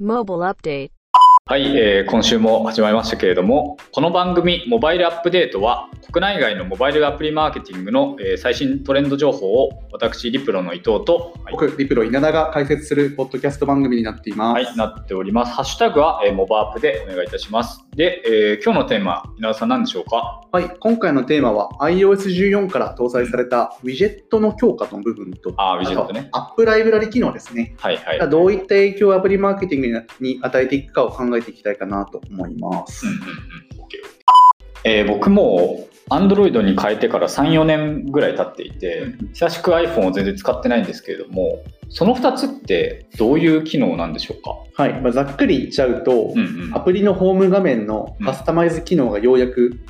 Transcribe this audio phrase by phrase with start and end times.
[0.00, 0.90] Mobile Update
[1.44, 14.64] はい、えー今週も始まりましたけれども、この番組、モバイルアップデートは、国内外のモバイルアプリマーケティングの、えー最新トレンド情報を、私、リプロの伊藤と、はい僕、リプロ稲田が解説するポッドキャスト番組になっています。
[14.64, 15.52] はい、なっております。
[15.52, 17.84] ハッシュタグは、えーモバアップでお願いいたします。
[17.96, 20.46] で、えー今日のテーマ、稲田さん何でしょうか？
[20.52, 27.74] はい、今回のテーマは iOS14 から搭載されたウィジェットの強化の部分と、あーウィジェットねアップライブラリ機能ですね。
[27.78, 28.30] はいはい。
[28.30, 29.86] どういった影響をアプリマーケティング
[30.20, 33.06] にに与えていくかを考えていきたいかなと思います。
[33.06, 33.88] うんうんうん OK
[34.84, 44.82] えー僕も Android に変えてから3、4年ぐらい経っていて、久しく iPhone を全然使ってないんですけれども、その2つってどういう機能なんでしょうか？
[44.82, 46.74] はい、まあ、ざっくり言っちゃうと、うんうん。
[46.74, 49.80] アプリのホーム画面のカスタマイズ機能がようやく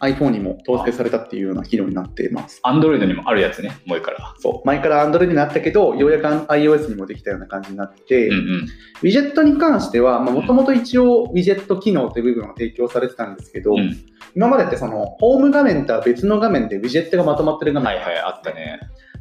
[0.00, 2.62] iPhone にも搭載されたっていうような機能になっています。
[2.64, 4.34] Android にもあるやつね、もういいから。
[4.38, 4.66] そう。
[4.66, 8.68] 前から Android になったけど、ようやく iOS にもできたような感じになってて、うんうん。
[9.02, 13.96] ウィジェットに関しては、もともと一応ウィジェット機能という部分は提供されてたんですけど、うん
[14.34, 18.80] 今までってそのホーム画面とは別の画面でウィジェットがまとまってる画面はいはい、あったね。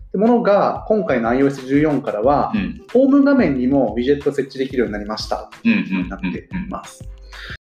[0.09, 2.81] ってものが、今回の iOS14 からは、うん。
[2.91, 5.51] ホーム画面にもウィジェット設置できるようになりました
[6.09, 7.07] なっています。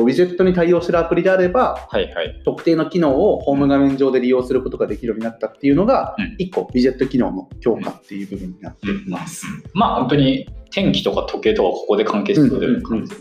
[0.01, 2.43] ウィジェットに対応してるアプリであれば、はいはい。
[2.45, 9.47] 特定の機能をホーム画面上で利用することができるようになったっていうのが、うん1個、ウィジェット機能の強化っていう部分になっています。
[9.75, 13.15] まあ本当に天気とか時計とかここで関係してくる感じ。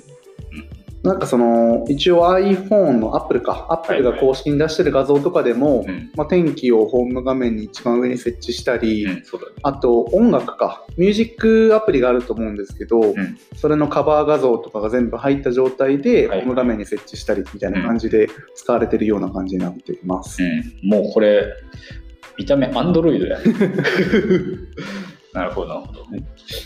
[1.04, 6.12] なんかその、一応 iPhone の Apple か、Apple が公式に出してる画像とかでも、うん。
[6.16, 9.24] まあ、天気をホーム画面に一番上に設置したり、うん、ね。
[9.64, 13.16] あと音楽か、ミュージックアプリがあると思うんですけど、ん。
[13.56, 16.40] それのカバー画像とかが全部入った状態で、はい。
[16.40, 20.42] ホーム画面に設置したりみたいな感じで使われてるような感じになっています。
[20.42, 20.46] う
[20.86, 21.46] ん、もうこれ、
[22.38, 23.54] 見た目 Android だよね。
[25.38, 26.06] なるほど、なるほど。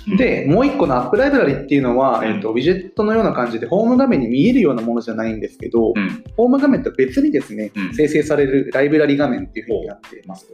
[0.07, 0.17] うん。
[0.17, 2.35] で、もう一個のアップライブラリっていうのは、うん。
[2.35, 6.23] えっとウィジェットのような感じで、ホーム画面に見えるようなものじゃないんですけど、うん。
[6.37, 7.93] ホーム画面と別にですね、うん。
[7.93, 10.49] 生成されるライブラリ画面っていうふうになっています。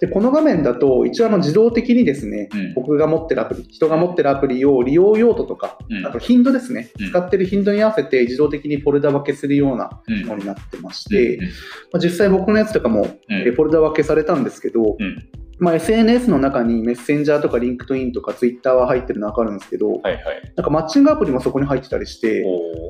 [0.00, 2.74] で、この画面だと、一応あの自動的にですね、うん。
[2.74, 6.06] 僕が持ってるアプリ、人が持ってるアプリを利用用途とか、うん。
[6.06, 7.08] あと頻度ですね、うん。
[7.08, 10.26] 使ってる頻度に合わせて自動的にフォルダ分けするようなうん。
[10.26, 11.44] ものになってまして、うん。
[11.44, 11.50] ま
[11.94, 20.52] あ、実際僕のやつとかも、フォルダ分けされたんですけど、うんまあ、SNS の中にメッセンジャーとかリンクトインとかツイッターは入ってるの分かるんですけど、はいはい。
[20.56, 22.44] なんかマッチングアプリもそこに入ってたりして、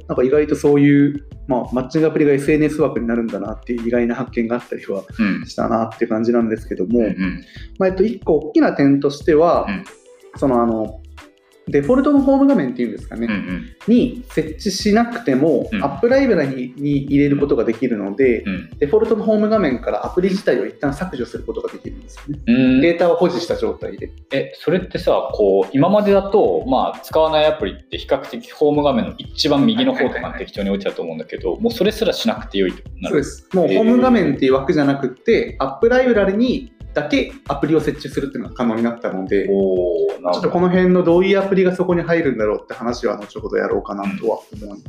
[0.08, 5.46] なんか意外とそういう、まあ、マッチングアプリが SNS 枠になるんだなっていう意外な発見があったりはうん。
[5.46, 7.00] したなっていう感じなんですけども、
[7.78, 9.84] まあ、えっと、一個大きな点としては、うん
[10.36, 11.00] そのあの、
[11.68, 22.42] デフォルトのホーム画面っていうんですかね、うんうんに設置しなくても、うんアップライブラリに入れることができるので、うんデフォルトのホーム画面からアプリ自体を一旦削除することができるんですよね。
[22.46, 24.10] うんデータを保持した状態で。
[24.32, 33.14] え、それってさ、こう、今までだと、まあ、使わないアプリって比較的ホーム画面の一番右の方とかに適当に置いてあると思うんだけど、もうそれすらしなくてよいとになる。
[33.14, 33.48] そうです。
[33.54, 39.48] もうホーム画面っていう枠じゃなくって、アップライブラリにだけアプリを設置するっていうのが可能になったので。
[40.32, 44.82] ちょっとこの辺のどういうアプリがそこに入るんだろうって話は後ほどやろうかなとは思います。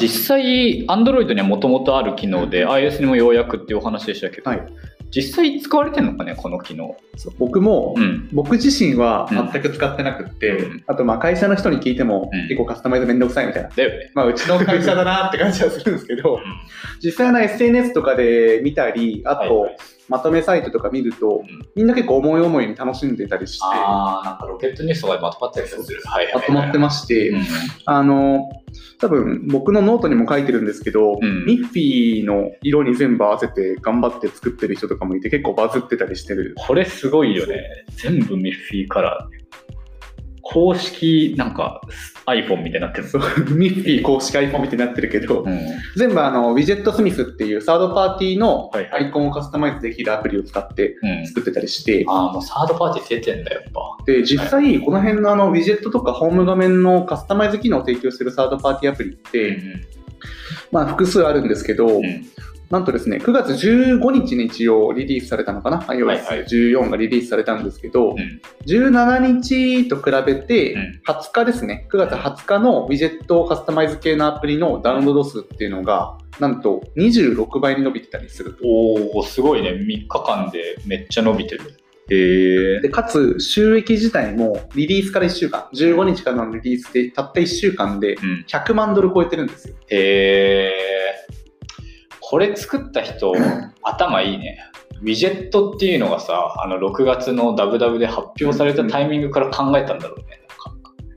[0.00, 4.66] 実際、Android にはもともとある機能で、iOS にもようやくっていうお話でしたけど、はい
[5.14, 6.96] 実際使われてるのかね、この機能？
[7.38, 8.28] 僕も、うん。
[8.32, 13.68] 僕自身は全く使ってなくって、うんあとまあ会社の人に聞いても、うん結構カスタマイズめんどくさいみたいな。
[13.68, 14.10] ね。
[14.14, 16.40] まあ、うちの会社だなって感じはするんですけど、ん
[17.00, 19.76] 実際の SNS とかで見たり、あと、はいはい
[20.08, 21.42] まとめサイトとか見ると、ん
[21.74, 25.82] みんな結構思い思いに楽しんでたりして、あー、なんかロケットニュースとかでまとまったりする。
[26.04, 27.44] はいまとまってまして、うん
[27.86, 28.50] あの、
[29.00, 36.54] 多分僕のノートにも書いてるんですけど、うんミッフィーの色に全部合わせて頑張って作ってる人とかもいて結構バズってたりしてる。
[36.66, 37.62] これすごいよね。
[37.96, 39.73] 全部ミッフィーカラー。
[40.54, 41.80] 公式なんか
[42.26, 43.06] iPhone みたいになってる。
[43.56, 45.60] ミッフィー公式 iPhone みたいになってるけど、うん。
[45.96, 54.04] 全部あの、ウィジェットスミスっていうサードパーティーのアイコンをカスタマイズできるアプリを使ってうん、作ってたりして、ああ、もうサードパーティー出てんだよ、やっぱ。
[54.06, 59.58] で、実際、この辺のあの、ウィジェットとかホーム画面のカスタマイズ機能を提供しているサードパーティーアプリって、
[60.70, 62.26] まあ、複数あるんですけど、うん
[62.74, 78.66] なんとですね、9月15日に一応リリースされたのかな、はいはい iOS14 がリリースされたんですけど、うん17日と比べてうん、20日ですね、9月20日のウィジェットカスタマイズ系のアプリのダウンロード数っていうのが、なんと26倍に伸びてたりすると。
[78.66, 79.70] おおすごいね。
[79.70, 81.60] 3日間でめっちゃ伸びてる。
[82.10, 88.44] へえでかつ、収益自体もリリースから1週間、15日からのリリースでたった1週間でうん。
[88.48, 89.76] 100万ドル超えてるんですよ。
[89.90, 91.43] へえ
[92.34, 93.32] これ作った人、
[93.84, 94.58] 頭いいね。
[95.00, 100.40] ウィジェットっていうのがさ、あの6月のダブダブで発表されたタイミングから考えたんだろうね。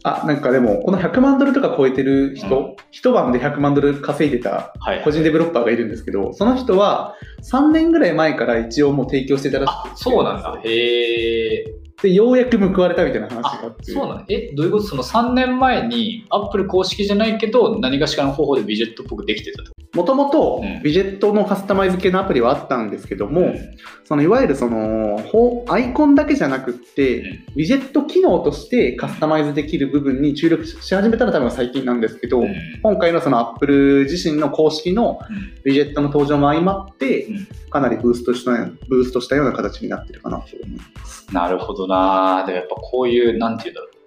[0.04, 5.10] なんかあ、なんかでも、この100万ドルとか超えてる人、うん一晩で100万ドル稼いでたはい個。
[5.10, 7.16] 人デベロッパーがいるんですけど、その人は
[7.52, 10.62] 3年ぐらい前から一応もう提供してたらしくてあ、そうなんだ。
[10.64, 11.66] へえ。
[12.02, 13.92] で、ようやく報われたみたいな話がああっ、て。
[13.92, 14.26] そうなんだ。
[14.30, 14.84] え、どういうこと？
[14.84, 19.72] その3年前に、アップル公式じゃないけど、何かしらの方法でビジェットっぽくできてたと。
[19.96, 20.14] もと？
[20.14, 23.56] もとうんウィジェットのカスタマイズ系のアプリはあったんですけども、うん
[24.04, 32.54] そのいわゆるそのほアイコンだけじゃなくって、うんウィジェット機能としてカスタマイズできる部分に注力し始めたのは多分最近なんですけど、うん
[32.84, 38.52] 今回のそのアップル自身の公式のうんウィジェットの登場も相まって、うんかなりブーストした
[38.88, 41.28] ブーストしたような形になってるかなと思います。
[41.34, 43.98] なるほどなでもやっぱこういう、なんていうんだろう。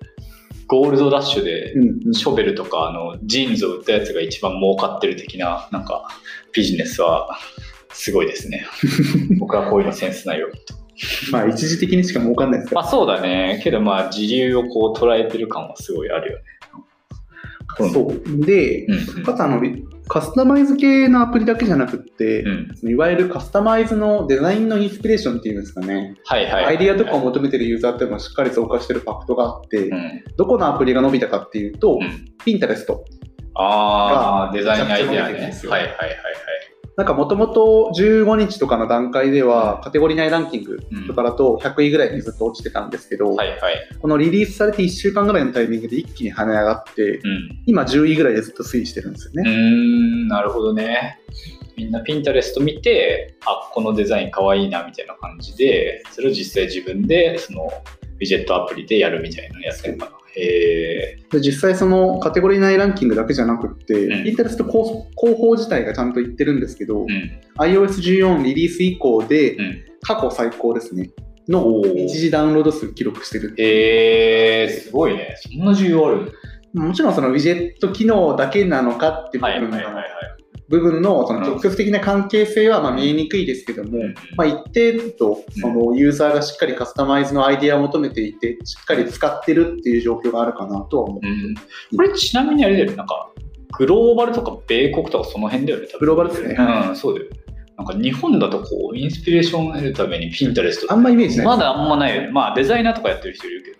[0.67, 6.09] ゴールドラッシュで、うんうんショベルとかあのジーンズを売ったやつが一番儲かってる的ななんか
[6.53, 7.37] ビジネスは
[7.93, 8.67] すごいですね。
[9.39, 10.49] 僕はこういうのセンスないよ。
[11.33, 12.83] まあ一時的にしか儲かんないですから。
[12.83, 13.61] まあそうだね。
[13.65, 16.45] けどまあ時流をこう捉えてる感はすごいあるよね。
[17.81, 18.47] うんそう。
[18.47, 19.61] で、うんかつあの
[20.11, 22.91] カスタマイズ系のアプリだけじゃなくって、うん。
[22.91, 26.65] いわゆるカスタマイズのデザインのインスピレーションっていうんですかね、はいはい。
[26.65, 30.25] アイディアとかを求めてるユーザーっていうのはしっかり増加してるファクトがあって、うん。
[30.37, 33.05] どこのアプリが伸びたかっていうと、うんピンタレスト。
[33.55, 35.67] ああ、がデザインアイデアめちゃくちゃ伸びてるんねです。
[35.67, 36.17] よはいはいはいはい。
[37.01, 43.89] なんかもともと15日とかの段階では、カテゴリー内ランキングとかだと100位ぐらいにずっと落ちてたんですけど、はいはい。
[44.03, 47.63] このリリースされて1週間ぐらいのタイミングで一気に跳ね上がって、うん。
[47.65, 49.51] 今10位ぐらいでずっと推移してるんですよね。
[49.51, 51.19] ん、なるほどね。
[51.79, 59.99] みんなピンタレスト見て、あ、このデザインかわいいなみたいな感じで、それを実際自分でそのウィジェットアプリでやるみたいなのやつやる
[60.37, 61.17] え。
[61.31, 67.41] で実際そのカテゴリー内ランキングだけじゃなくって、うんピンタレスト広広報自体がちゃんと言ってるんですけど、うん。
[67.59, 69.85] iOS14 リリース以降でうん。
[70.03, 71.11] 過去最高ですね。
[71.49, 73.55] の一時ダウンロード数記録してる。
[73.59, 75.37] へえ、すごいね。
[75.37, 76.33] そんな需要ある？
[76.73, 80.40] もちろんそのウィジェット機能だけなのかっていう部分のはいはいはいはい。
[80.71, 91.21] 部分のその直接的な関係性はまあ見えにくいですけども、うんまあ、一定とそのユーザーがしっかりカスタマイズのアイディアを求めていて、しっかり使ってるっていう状況があるかなとは思う。
[91.23, 91.55] うん。
[91.97, 92.97] これちなみにあれだよね。
[92.97, 93.31] なんか、
[93.77, 95.89] グローバルとか米国とかその辺だよね。
[95.99, 96.57] グローバルですね
[96.89, 97.37] うん、そうだよね。
[97.77, 102.31] なんか日本だとこう、インスピレーションを得るためにピンタレストあんまイメージないまだあんまないよね。
[102.31, 103.80] まあデザイナーとかやってる人いるけど。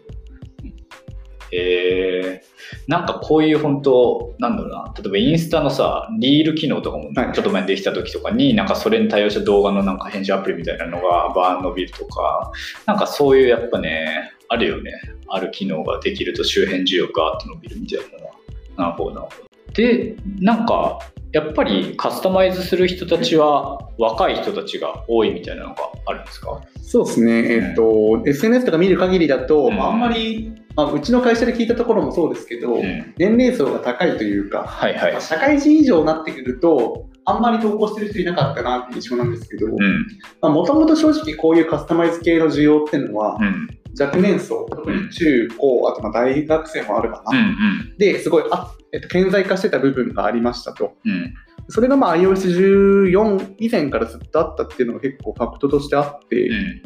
[1.53, 12.53] うんえー、なんかこういう本当なんだろうな、例えばインスタのさ、リール機能とかもはいちょっと前にできた時とかに、なんかそれに対応した動画のなんか編集アプリみたいなのがバーン伸びるとか、
[12.87, 14.93] なんかそういうやっぱね、あるよね。
[15.33, 18.33] ある機能ができると周辺需要がガーッと伸びるみたいなのは。
[18.77, 19.50] なるほどなるほど。
[19.75, 20.99] で、なんか、
[21.33, 26.61] やっぱりカスタマイズする人たちは若い人たちが多いみたいなのがあるんですか？
[26.83, 35.21] そうですね、えっと SNS とか見る限りだと、うんまあ、あんまり、まあ、うちの会社で聞いたところもそうですけど、うん年齢層が高いというか、はいはいまあ。
[35.21, 40.53] 社会人以上になってくると、あんまり投稿してる人いなかったなって印象なんですけど、うん。
[40.53, 43.69] もともと正直こういうカスタマイズ系の需要っていうのは、うん。
[43.99, 47.39] 若年層、特に中高、あとまあ大学生もあるかな。
[47.39, 47.47] うん。
[47.47, 47.51] う
[47.95, 47.97] ん。
[47.99, 50.97] で、すごいあ、えっと、顕在化してた部分がありましたと。
[51.05, 51.35] うん。
[51.69, 56.83] それがまあ iOS14 以前からずっとあったっていうのが結構ファクトとしてあって、うん。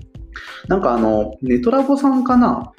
[0.69, 2.73] なんかあの、ネトラボさんかな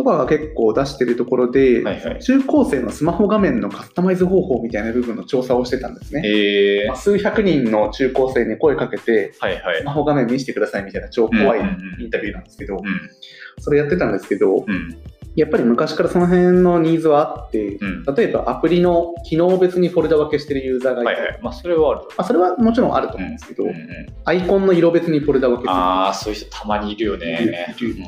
[0.00, 2.22] とかが結構出してるところで、はいはい。
[2.22, 6.22] 中高生のスマホ画面のカスタマイズ方法みたいな部分の調査をしてたんですね。
[6.24, 9.84] えーまあ、数百人の中高生に声かけて、はいはいス。
[9.84, 12.82] マホ画面見せてくださいみたいな超怖いうんうんうんインタビューなんですけど、うん。
[13.58, 14.96] それやってたんですけど、うん。
[15.36, 18.04] やっぱり昔からその辺のニーズはあって、うん。
[18.14, 21.40] 例えばアプリの機能別にフォルダ分けしてるユーザーがいて、はいはい。
[21.42, 22.00] まあ、それはある。
[22.16, 23.76] まあ、それはもちろんあると思うんですけど、うんうん。
[24.24, 27.74] アイコンの色別にフォルダ分けするああ、そういう人たまにいるよね。
[27.78, 28.04] いるいる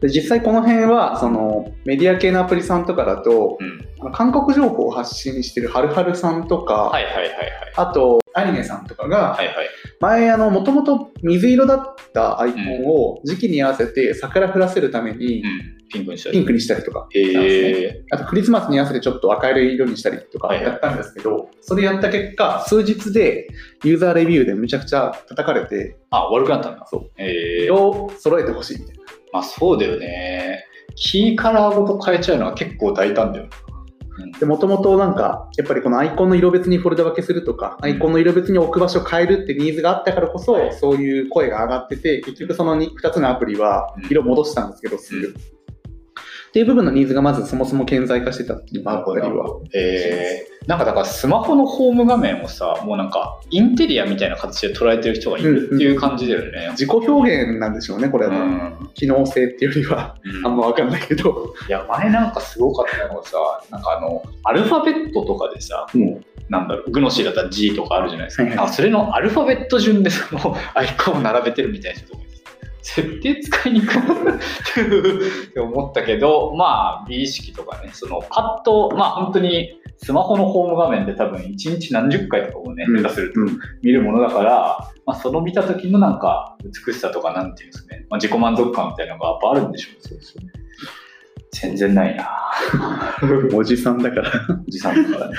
[0.00, 3.88] で実際この辺はそのメディア系のアプリさんとかだとうん。
[4.12, 7.32] 韓国情報を発信してるはるはるさんとか、はいはいはいはい。
[7.74, 9.56] あとアニメさんとかがはいはい。
[10.00, 15.78] 前もともと水色だったアイコンを時期に合わせて桜降らせるためにうん。
[15.90, 23.48] ピンクにしたピンクにしたりとかねえあとクリスマスに合わせてちょっと赤色にしたりとかはいはいやったんですけど、それやった結果、数日で
[23.84, 26.86] ユーザーレビューでめちゃくちゃ叩かれて、あ、悪くなったんだ。
[26.86, 28.97] そうええ色を揃えてほしいみたいな。
[29.32, 30.64] まあそうだよね。
[30.94, 33.48] キーカラーごと変えちゃうのは結構大胆だよ
[34.44, 40.72] もともとなんか、やっぱりこのアイコンの色別にフォルダ分けするとか、アイコンの色別に置く場所を変えるってニーズがあったからこそ、はい。
[40.74, 44.06] そういう声が上がってて、結局その 2, つのアプリはうん。
[44.06, 45.34] 色戻したんですけど、すぐ。
[46.58, 49.60] っっていう部分のニーズがまずそもそも顕在化してたっていうあったりは。
[49.74, 56.70] えー、なんかだからスマホのホーム画面をさ、もうなんかインテリアみたいな形で捉えてる人がいるっていう感じだよね。
[56.72, 58.32] 自己表現なんでしょうね、これは。
[58.32, 61.54] うん機能性っていうよりは、うんあんまわかんないけど。
[61.68, 63.36] いや、前なんかすごかったのがさ、
[63.70, 68.42] なんかあの、アルファベットとかでさ、もなんだろう、グノシーだったら G とかあるじゃないですか。
[68.42, 72.27] はいはいあそれのアルファベット順でそのアイコンを並べてるみたいな人とか
[72.82, 86.56] 設定使いにくいって思ったけど、まあ、美意識とかね、そのパッと、まあ本当にスマホのホーム画面で多分1日何十回とかもね、うん下手するとうん見るものだから、まあその見た時のなんか
[86.86, 89.88] 美しさとかなんていうんですかね、まあ自己満足感みたいなのがやっぱあるんでしょ
[90.40, 90.52] うね。
[91.50, 92.30] 全然ないな
[93.54, 94.30] おじさんだから。
[94.66, 95.36] おじさんだからね。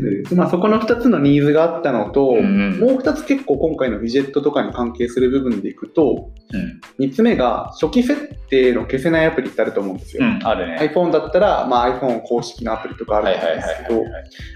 [0.00, 6.30] でまあ、そこの2つのニーズがあったのと、うんもう2つ結構今回のウィジェットとかに関係する部分でいくと、
[6.98, 7.04] うん。
[7.04, 10.24] 3つ目が初期設定の消せないアプリってあると思うんですよ。
[10.24, 10.78] うん、あるね。
[10.80, 14.04] iPhone だったら、まあ、iPhone 公式のアプリとかあると思うんですけど。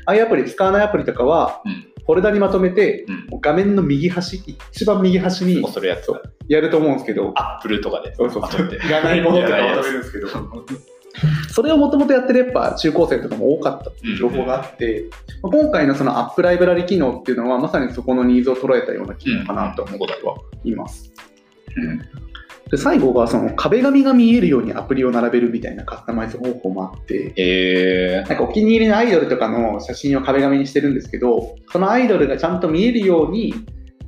[0.07, 3.41] ああいうアプリ使わないアプリとかは、うんフォルダにまとめて、うん。
[3.41, 4.37] 画面の右端、
[4.73, 5.65] 一番右端に
[6.49, 8.15] やると思うんですけど、アップルとかで。
[8.19, 8.77] まとめて。
[8.77, 10.29] いらないものとかまとめるんですけど、
[11.49, 15.09] それをもともとやってるやっぱ中高生とかも多かったっていう情報があって、
[15.43, 21.13] まあ今回のそのアップライブラリ機能っていうのはまさにそこのニーズを捉えたような機能かなと思ってはいます。
[21.77, 21.99] うん。
[22.71, 33.55] で最後がその壁紙が見えるようにアプリを並べるみたいなカスタマイズ方法もあって、えなんかお気に入りのアイドルとかの写真を壁紙にしてるんですけど、そのアイドルがちゃんと見えるように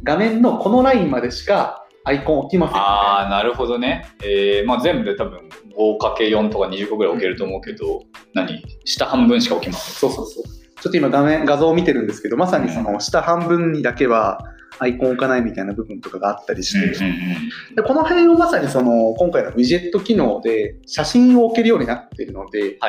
[0.03, 4.07] 画面のこのラインまでしかアイコン置きませんああ、なるほどね。
[4.25, 8.03] えー、まあ全部で多分 5×4 とか20個ぐらい置けると思うけど、
[8.35, 8.63] 何？
[8.85, 9.95] 下半分しか置きません。
[9.95, 10.45] そうそうそう。
[10.81, 14.39] ちょっと今画面、画像を見てるんですけど、まさにその下半分にだけは
[14.79, 22.89] アイコン置かないみたいな部分とかがあったりして、うんうんでこの辺をまさにその今回のウィジェット機能で写真を置けるようになっているので、はいは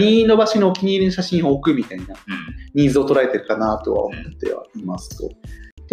[0.00, 0.24] いはい。
[0.24, 2.14] の場所にお気に入りの写真を置くみたいなうん
[2.74, 5.30] ニーズを捉えてるかなとは思ってはいますと。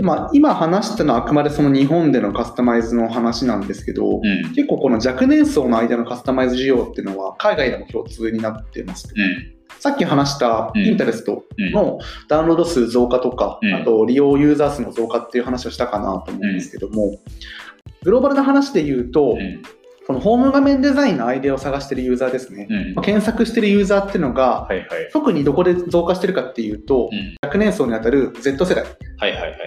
[0.02, 4.50] でまあ、今話したのはあくまでその日本でのカスタマイズの話なんですけど、うん。
[4.56, 9.14] 結構この若年層の間のカスタマイズ需要っていうのは海外でも共通になってますと。
[9.16, 9.54] うん。
[9.78, 11.72] さっき話したうんインタレストうん。
[11.72, 17.20] のダウンロード数増加とか、うんあと利用ユーザー数の増加っていう話をしたかなと思うんですけども、
[18.04, 19.62] グローバルな話で言うと、うん。
[20.12, 22.94] このホーム画面デザインのアイデアを探してるユーザーですね、うん。
[22.96, 24.88] まあ検索してるユーザーっていうのが、はいはい。
[25.14, 27.38] 特にどこで増加してるかっていうと、うん。
[27.42, 28.86] 若年層にあたる Z 世代。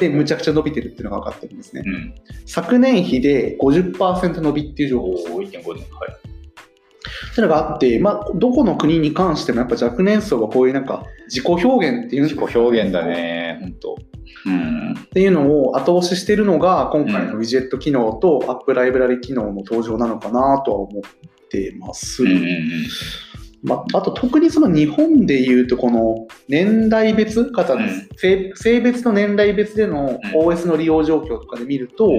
[0.00, 1.82] でむちゃくちゃ伸びてるっていうのが分かってるんですね。
[1.86, 2.14] うん。
[2.44, 5.32] 昨年比で50%伸びっていう情報です。
[5.32, 5.62] おー、1.5年。
[5.62, 6.33] はい。
[7.32, 13.96] っていうのがあって、まあ、どこの国に関してもやっぱ若年層がこういうなんか自己表現っていう自己表現だね、ほんと。
[14.46, 14.92] うん。
[14.92, 22.22] っていうのを後押ししているのが今回のウィジェット機能とアップライブラリ機能の登場なのかなとは思ってます。
[22.22, 22.66] うんうんうん。
[23.64, 32.10] まあ、あと特にその日本でいうとこの年代別方です、性性別の年代別での OS の利用状況とかで見ると、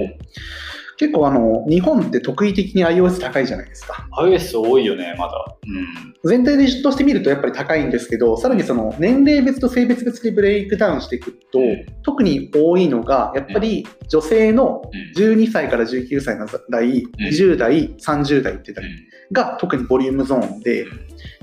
[0.96, 4.08] 結構あの日本って特異的に iOS 高いじゃないですか。
[4.18, 5.56] iOS 多いよね、まだ。
[5.66, 6.14] うん。
[6.24, 14.82] 全体でとして見るとやっぱり高いんですけど、さらにその年齢別と性別別でブレイクダウンしていくと、うん特に多いのが、やっぱり女性の
[15.16, 15.22] うん。
[15.22, 18.84] 12歳から19歳の代、20代、30代って代
[19.32, 20.86] が特にボリュームゾーンで、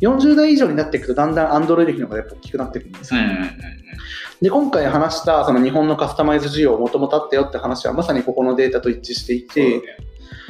[0.01, 3.21] 40代以上になっていくとだんだん Android 比の方がやっぱ大きくなってくるんですよ。
[4.43, 9.81] うんうんうんで、今回話したその日本のカスタマイズ需要もともとあったよって話はまさにここのデータと一致していて、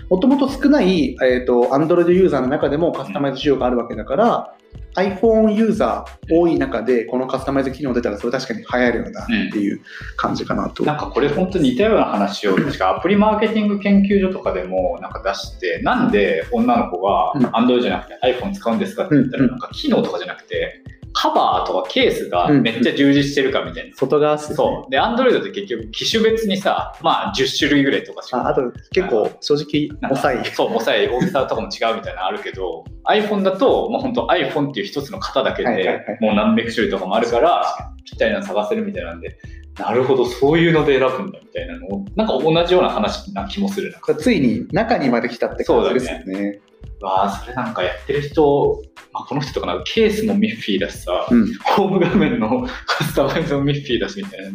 [0.09, 4.55] もともと少ない、えー、と Android ユーザーの中でもカスタマイズ需要があるわけだから、
[4.95, 9.79] iPhone ユーザー多い中でこのカスタマイズ機能出たらそれ確かに流行るよなっていう
[10.17, 10.83] 感じかなと。
[10.83, 17.45] なんかこれ本当に似たような話を確かアプリマーケティング研究所とかでもなんか出してなんで女の子がうん。
[17.45, 19.50] Android じゃなくて iPhone 使うんですかって言ったらうん。
[19.51, 20.83] なんか機能とかじゃなくて
[21.13, 23.96] カバーとかケースがめっちゃ充実してるかみたいな。
[23.96, 24.91] 外側っすねそう。
[24.91, 30.46] で、Android って結局機種別にさ、まあ10種類ぐらいとかしかああと結構正直なんか遅い。
[30.53, 39.38] そう、重さい大きさとかも違うみたいなのあるけど、iPhone だと、もう本当 iPhone っていう一つの型だけで、もう何百種類とかもあるから、ぴったりなの探せるみたいなんで、
[39.77, 44.15] なるほど、そういうので選ぶんだみたいなのを、なんか同じような話な気もするな。
[44.15, 46.60] ついに中にまで来たって感じですよね。
[47.01, 54.51] わあ、それなんかやってる人、まあ、この人とかなケースもミッフィーだしさ、うんホーム画面のカスタマイズもミッフィーだしみたいな、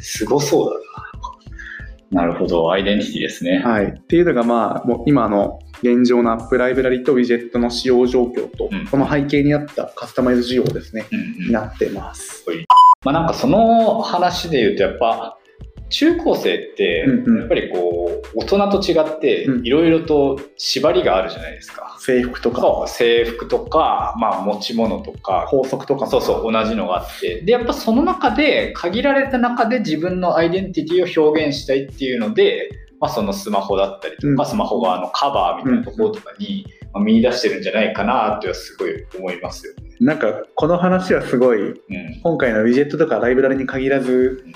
[0.00, 2.22] すごそうだな。
[2.22, 3.62] なるほど、アイデンティティですね。
[3.64, 12.44] はい、っていうのが、まあ、もう今の現状のアップライブラリとウィジェットの使用状況と、うんその背景にあったカスタマイズ需要ですね、うんうんになってます。
[13.04, 15.38] まあなんかその話で言うとやっぱ
[15.88, 17.38] 中高生ってうんうん。
[17.40, 19.66] やっぱりこう大人と違ってうん。
[19.66, 21.96] いろいろと縛りがあるじゃないですか。
[22.00, 22.86] 制服とか。
[22.88, 25.46] 制服とか、まあ、持ち物とか。
[25.48, 26.10] 法則とかも。
[26.10, 27.40] そうそう同じのがあって。
[27.42, 34.46] でやっぱその中で限られた中で自分のアイデンティティを表現したいっていうので、まあ、そのスマホだったりとか、うん。
[34.46, 39.85] スマホ側のカバーみたいなところとかに、まあ見出してるんじゃないかなとはすごい思いますよね。
[40.00, 41.78] なんかこの話はすごいうん。
[42.22, 44.52] 今回のウィジェットとかライブラリに限らずうん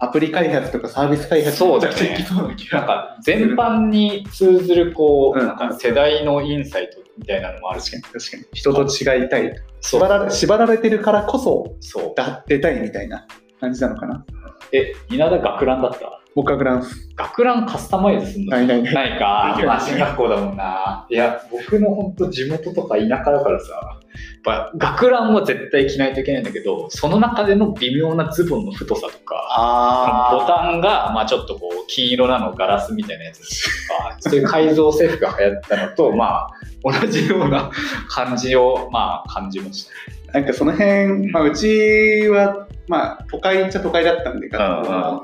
[0.00, 1.94] アプリ開発とかサービス開発そうだね。
[2.30, 5.46] な気がなんか全般に通ずるこう、うん。
[5.46, 8.44] なんか世代のインサイトみたいなのもあるし確かに確かに。
[8.52, 12.12] 人と違いたい縛られ縛られてるからこそそう。
[12.16, 13.26] だってたいみたいな
[13.60, 14.26] 感じなのかな。
[14.72, 16.20] え稲田学ランだった？
[16.34, 17.08] 僕はグランス。
[17.14, 18.50] 学ランカスタマイズするの？
[18.50, 18.94] ないないない。
[18.94, 21.06] ないか、まあ進学校だもんな。
[21.08, 24.00] いや、僕の本当地元とか田舎だからさ、
[24.44, 36.48] ぱ学ランは絶対着ないといけないんだけど、その中での微妙なズボンの太さとか、ボあタンが、まあちょっとこう、金色なのガラスみたいなやつとか、そういう改造制服が流行ったのと、 まあ、
[36.82, 37.70] 同じような
[38.08, 39.92] 感じを、まあ感じました。
[40.32, 45.22] なんかその辺、まあ、うちは、まあ、都会っちゃ都会だったんで、学校は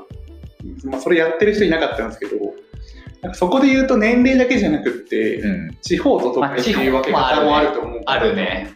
[0.85, 2.37] まあ、それやってる人いなかったんですけど、
[3.33, 5.77] そこで言うと年齢だけじゃなくって、うん。
[5.81, 8.71] 地方と都会っていう分け方もあると思うあるね。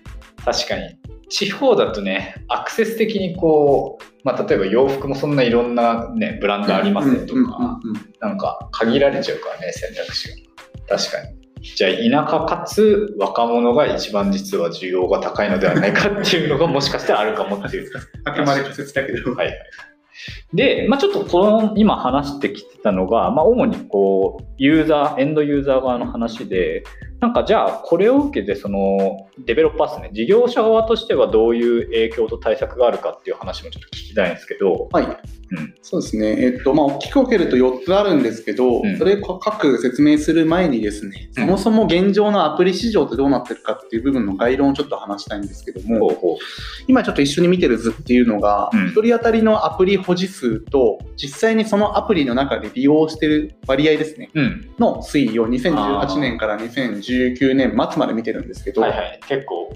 [0.45, 0.97] 確かに。
[1.29, 7.79] 地方だとね、アクセス的にこう、まあ、例えば洋服もそんないろんなね、ブランドありませんとか、
[8.21, 10.97] なんか限られちゃうからね、選択肢が。
[10.97, 11.45] 確かに。
[11.75, 11.87] じゃ
[12.19, 17.91] あ、田舎かつ若者が一番実は需要が高いのではないかっていうのがもしかしたらあるかもっていう。
[18.23, 19.33] あくまで仮説だけど。
[19.33, 19.57] はいはい。
[20.53, 26.83] で、まあ、ちょっとこの今話してきてたのが、まあ、主にこうユーザー、エンドユーザー側の話で、
[27.25, 35.07] なんかじゃあこれを受けてそのデベロッパーですね、事業者側としてはどういう影響と対策があるかっていう話もちょっと聞きたいんですけど、はい。
[35.51, 36.35] うんそうですね。
[36.39, 46.39] えっと、まあ、大きく分けると4つあるんですけど、うんそれを各説明する前にですね、うんそもそも現状のアプリ市場ってどうなってるかっていう部分の概論をちょっと話したいんですけども、
[46.87, 54.39] 今ちょっと一緒に見てる図っていうのが、うん1人当たりのアプリ保持数と、実際にそのアプリの中で利用してる割合ですね、う。
[54.39, 54.69] うん。
[54.79, 59.19] の推移をあ2018ー年から2019年末まで見てるんですけど、はいはい。
[59.27, 59.75] 結構、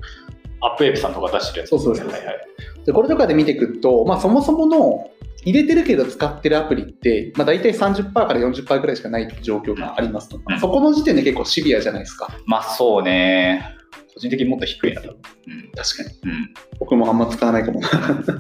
[0.62, 2.38] アップエピさんとか出してるやつそうそうそうはいはい。
[2.86, 5.10] でこれとかで見ていくと、まあ、そもそもの
[5.44, 10.60] 入れてるけど使ってるアプリって、まあ、大体30%から40%ぐらいしかない状況がありますと、うん。
[10.60, 12.28] そこの時点で結構シビアじゃないですか。
[12.46, 13.76] まあそうね。
[14.14, 15.18] 個人的にもっと低いな、多分。
[15.48, 15.72] うん。
[15.76, 16.54] 確かにうん。
[16.80, 17.90] 僕もあんま使わないかもな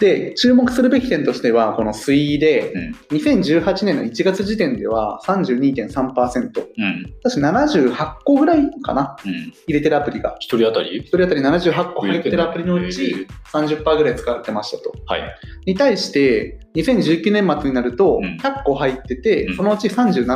[0.00, 2.72] で注目するべき点としてはこの推移で
[3.10, 3.16] うん。
[3.16, 7.14] 2018年の1月時点では32.3%確かうん。
[7.24, 9.32] 78個ぐらいかなうん。
[9.32, 15.22] 入れてるアプリが一人当たり？1人当たり78個入ってるアプリのうへち30%ぐらい使われてましたとはい。
[15.66, 20.26] に対して、2019年末になるとうん100個入ってて、うんそのうち37%、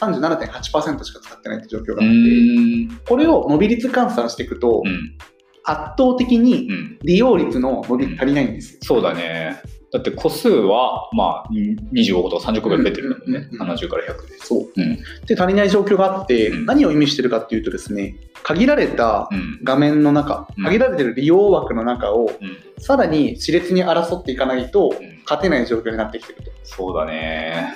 [0.00, 3.08] 37.8%しか使ってないって状況うがあって。
[3.08, 5.16] これを伸び率換算していくと、うん。
[5.64, 6.98] 圧倒的にうん。
[7.02, 8.78] 利用率の伸び足りないんですよ。
[8.82, 9.60] そうだね。
[9.92, 11.48] だって個数は、まあ、
[11.92, 13.38] 25個とか30個ぐらい増えてるんだもんね。
[13.38, 14.38] うんうんうん70から100で。
[14.38, 14.68] そう。
[14.76, 14.98] うん。
[15.26, 19.60] で、足りない状況があって、うん何を意味してるかっていうとですね、限られたうん。
[19.64, 22.32] 画面の中、うん限られてる利用枠の中を、うん。
[22.78, 26.50] さらに熾烈に争っていかないとうん、勝てない状況になってきてると。
[26.62, 27.74] そうだね。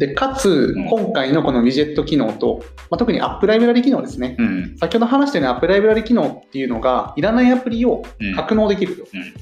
[0.00, 4.34] で、かつうん、今回のこのウィジェット機能と、まあ、特にアップライブラリ機能ですね。
[4.38, 4.76] うん。
[4.78, 9.34] 先ほど話したようにアップライブラリ機能っていうのがいらないアプリをうん格納できると、うん。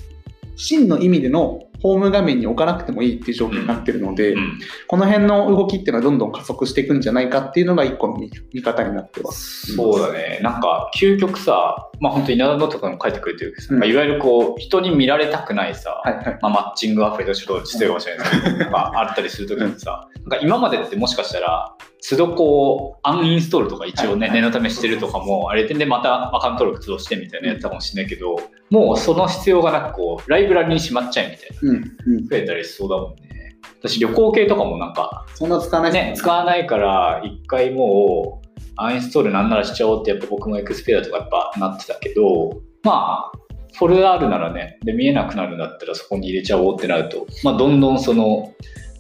[0.57, 4.59] 真の意味でのホーム画面に置かなくてもいいっていう状況になってるので、うん。
[4.87, 9.75] この辺の動きっていうのはどんどん加速していくんじゃないかっていうのが一個の見見方になってます。
[9.75, 10.41] そうだね。
[10.43, 16.39] なんか、究極さ、まあ本当稲田のとかも書いてくれてるけどさ、うんまあいわゆるこう、人に見られたくないさ、はいはい。
[16.43, 24.35] まあ、マッチングアプリとちょっと失礼かもしれないですけど、 なんかあったりするときにさ、なんか今までってもしかしたら、都度こう、アンインストールとか一応ね、はい。
[24.35, 28.37] 念のためしてるとかも、あれでね、またアカウント登録都度してみたいなやつかもしれないけど、
[28.71, 33.57] もうその必要がなくこう、ライブラリにしまっちゃえみたいな、増えたりしそうだもんね。
[33.81, 43.39] 私旅行系とかもなんか、そんな使わないね、使わないから、一回もう、アンインストールなんならしちゃおうって、やっぱ僕もエクスペリアとかやっぱなってたけど、まあ、
[43.77, 48.53] フォルダあるならね、で、見えなくなるんだったらそこに入れちゃおうってなると、まあ、どんどんその、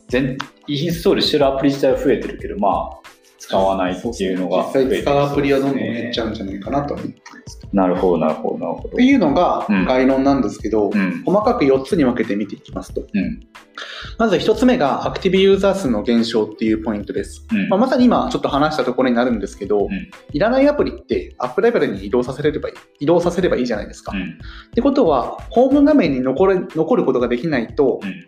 [0.09, 7.61] 全、インストールしてるアプリ自体は増えてるけど、まあ、使わないっていうのが増えて実際使うアプリはどんどん減っちゃゃうんじゃないかなと思ってます。
[7.73, 7.77] う。
[7.77, 9.03] なるほど、なるほど、なるほどって。
[9.05, 11.23] いうのがうん概論なんですけど、うん。
[11.25, 13.01] 細かく4つに分けて見ていきますと。
[13.01, 13.41] うん。
[14.19, 17.47] まず1つ目がアクティブユーザー数の減少っていうポイントです。
[17.53, 17.69] うん。
[17.69, 24.13] まあ、まさに今ちょっと話したところになるんですけど、うんいらないアプリってアップレベルに移動させればいい移動させればいいじゃないですか。
[24.15, 24.23] うん。
[24.23, 24.27] っ
[24.75, 28.27] てことはホーム画面に残れ残ることができないとうん。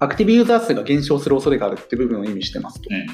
[0.00, 2.88] アクティブユーザー数が減少する恐れがあるっていう部分を意味してますと。
[2.90, 3.06] うん。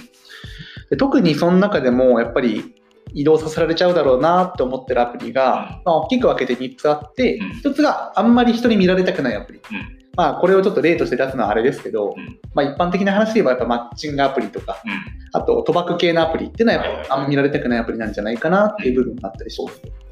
[0.91, 2.75] で特にその中でもやっぱり
[3.13, 9.59] 移動させられちゃうだろうなって思ってるアプリが、まあ、大きく分けて3つあって、うん1つがあんまり人に見られたくないアプリ。
[9.59, 9.99] うん。
[10.17, 14.93] まあ、これをちょっと例として出すのはあれですけど、うんまあ、一般的な話で言えばやっぱマッチングアプリとか、うん。
[15.33, 20.06] あと賭博系のアプリっていうのはやっぱあんま見られたくないアプリなんじゃないかなっていう部分があったりします。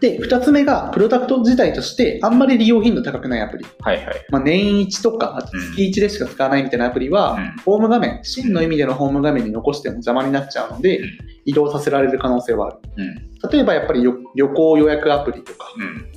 [0.00, 3.66] で、2つ目がプロダクト自体としてあんまり利用頻度高くないアプリ。
[3.80, 4.26] はいはい。
[4.30, 5.38] まあ、年1とか
[5.74, 11.06] 月1でしか使わないみたいなアプリは、うんホーム画面、真の意味でのホーム画面に残しても邪魔になっちゃうので、うん
[11.46, 12.78] 移動させられる可能性はある。
[12.96, 13.50] うん。
[13.50, 16.15] 例えばやっぱりよ旅行予約アプリとか、うん。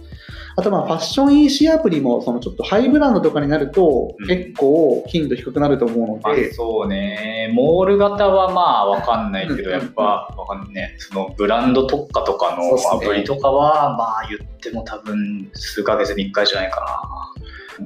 [0.60, 17.34] あとまあファッション EC アプリもそのちょっとハイブランドとかになるとうん結構頻度低くなると思うのまあで、そうね、モール型はまあわかんないけど、うんやっぱわかんね、そのブランド特化とかのアプリとかは、まあ言っても多分数ヶ月に1回じゃないか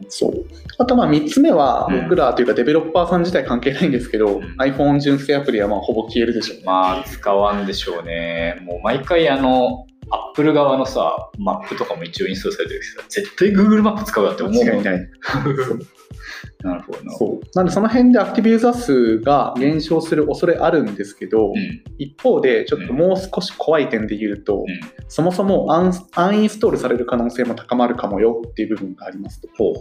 [0.10, 0.46] そう。
[0.80, 6.64] あとまあ3つ目はうん僕らというかデベロッパーさん自体関係ないんですけど、うん iPhone 純正アプリはまあほぼ消えるでしょうね。
[6.66, 6.72] な。
[6.72, 8.60] まあ使わんでしょうね。
[8.64, 15.10] もう毎回あの、アップル側のさ、マップとかも一応インストールされてるけどさ、絶対 Google マップ使うなって思うもん間違いない。
[16.64, 17.14] なるほどな。
[17.14, 17.40] そう。
[17.56, 21.84] なんでその辺でアクティブユーザー数が減少する恐れあるんですけど、うん。
[21.98, 24.66] 一方でちょっともう少し怖い点で言うと、うん。
[25.08, 29.50] そもそもアンアンインストールされる可能性も高まるかもよっていう部分がありますと。
[29.58, 29.76] ほう。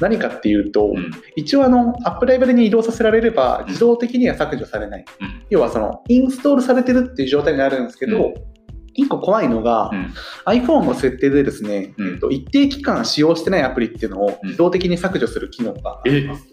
[0.00, 1.10] 何かっていうと、うん。
[1.36, 5.04] 一応あの、アップライブラリに移動させられればん自動的には削除されない。
[5.20, 8.55] うん要はその、インストールされてるっていう状態になるんですけど、うん
[8.96, 10.14] 一個怖いのが、うん。
[10.46, 12.14] iPhone の設定でですね、うん。
[12.14, 14.48] えっと、一定期間使用してないアプリっていうのをうん。
[14.48, 16.46] 自動的に削除する機能があります。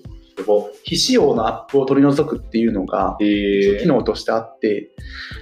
[0.83, 4.91] 非使用のアップを取り除くっていうのが、え機能としてあって、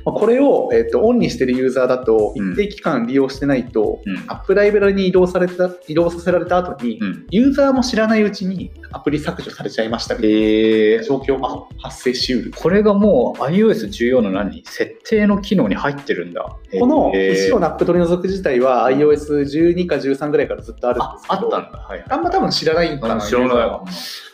[0.06, 4.18] まあこれを、えっとオンにしてるユーザーだと、うん一定期間利用してないと、うん。
[4.28, 7.26] アップライブラリに移動された移動させられた後に、うん。
[7.32, 11.50] ユーザーも知らないうちにアプリ削除されちゃいましたみたいえな状況が
[11.80, 12.54] 発生しうる。
[12.56, 14.64] これがもう iOS14 の何？
[14.66, 16.56] 設定の機能に入ってるんだ。
[16.80, 21.80] このえー非使用のアップ取り除く自体は iOS12 か13ぐらいからずっとあるんあですけど、あったんだ。
[21.80, 22.06] はい。
[22.10, 23.84] あんま多分知らないんかな、知らな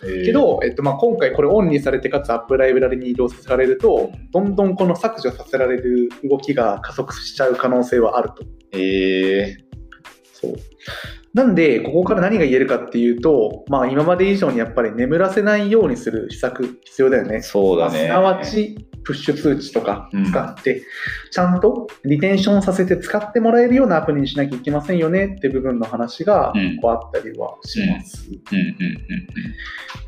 [0.01, 0.25] い。
[0.25, 8.45] けど、えっと、まあ今回これオンにされてかつアップライブラリに移動させられると、どんどんこの削除させられる動きが加速しちゃう可能性はあると。
[8.71, 9.57] え
[10.33, 10.55] そう
[11.33, 17.41] なんで、ここから何が言えるかっていうと、まあ今まで以上にやっぱり眠らせないようにする施策必要だよねー、。
[17.43, 17.99] そうだね。
[17.99, 20.25] すなわち、プッシュ通知とかうん。
[20.25, 20.83] 使って、
[21.31, 26.77] ちゃんとリテンションさせて使ってもらえるようなアプリにしなきゃいけませんよねって部分の話がうん。
[26.81, 28.29] こうあったりはします。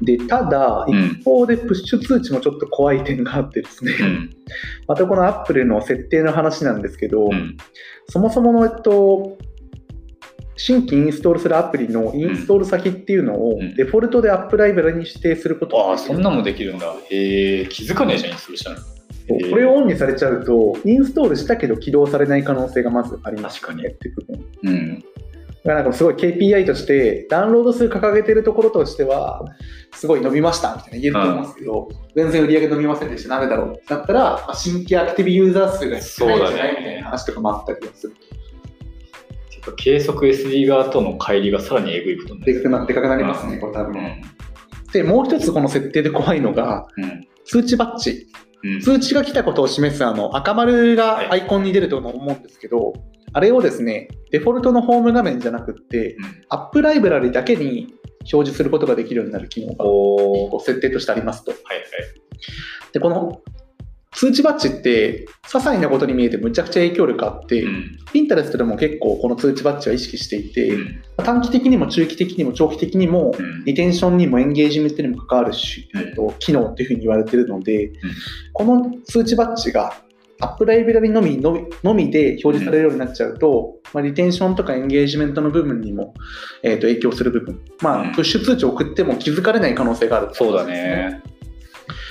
[0.01, 1.19] で、ただ、うん。
[1.19, 3.93] 一方でプッシュ通知もちょっと怖い点があってですね。
[4.87, 7.55] またこのアップルの設定の話なんですけど、うん。
[8.09, 9.37] そもそもの、えっと、
[10.59, 13.75] 新規インストールするアプリのインストール先っていうのをうん。
[13.75, 15.77] デフォルトでアップライブラリに指定すること。
[15.77, 16.93] がああ、そんなもんできるんだ。
[17.09, 18.77] へえ、気づかねえじゃん、それしたら。
[18.77, 23.61] これをオンにされちゃうと、インストールしたけど起動されない可能性がまずあります。
[23.61, 23.83] 確かに。
[23.83, 24.45] ねっていう部分。
[24.63, 24.99] うん。
[24.99, 25.09] だか
[25.65, 29.45] らなんかすごい KPI として、ダウンロード数掲げてるところとしては、
[29.93, 33.75] すごい伸びましたみたいな言えると思うんですけど、全然売り上げ伸びませんでした、なんでだろう。
[33.75, 36.77] ってなったら、まあ新規アクティブユーザー数が少ないんじゃない？
[36.77, 38.13] みたいな話とかもあったりはする。
[39.77, 42.53] 計測 SD 側との乖離がさらにえぐいことになる。
[42.53, 44.01] でかくなでかくなりますね、これ多分。
[44.01, 44.21] うん。
[44.91, 47.27] で、もう一つこの設定で怖いのが、うん。
[47.45, 48.27] 通知バッジ。
[48.63, 48.79] うん。
[48.79, 52.93] 通知が来たことを示すあの赤丸がアイコンに出ると思うんですけど、
[53.31, 57.93] あれをですね、デフォルトのホーム画面じゃなくって、うんアップライブラリだけに
[58.33, 61.51] 表示することができるようになる機能が設定としてありますと。
[61.51, 61.85] はいはい。
[62.91, 63.41] で、この
[64.11, 67.97] 通知バッジって、些細なことに見えてむちゃくちゃ影響力あって、うん。
[68.11, 71.03] ピンタレストでも結構この通知バッジは意識していて、うん。
[71.17, 77.91] 短期的にも中期的にも長期的にも、うんリテンションにもエンゲージメントにも関わるし、うんえっと機能っていうふうに言われているので、
[78.53, 79.93] この通知バッジが
[80.41, 86.13] アップライブラリのみのみのみで表示されるようになっちゃうと、まあ、リテンションとかエンゲージメントの部分にも、
[86.63, 90.65] えー、と影響する部分、まうんあ、プッシュ通知を送っても気づかれない可能性がある、そうだ。
[90.65, 91.21] ね。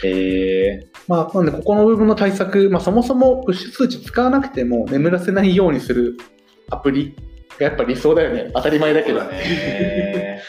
[0.05, 6.17] へえまあ、なので、ここの部分の対策、まあ、そもそもプッシュ通知使わなくても眠らせないようにする
[6.71, 7.17] アプリ
[7.59, 8.51] がやっぱ理想だよね。
[8.55, 10.43] 当たり前だけどね。